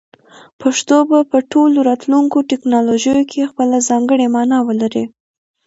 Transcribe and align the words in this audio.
پښتو 0.61 0.97
به 1.09 1.19
په 1.31 1.37
ټولو 1.51 1.77
راتلونکو 1.89 2.37
ټکنالوژیو 2.51 3.19
کې 3.31 3.49
خپله 3.51 3.77
ځانګړې 3.89 4.25
مانا 4.35 4.59
ولري. 4.67 5.05